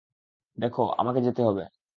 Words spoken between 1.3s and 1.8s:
হবে।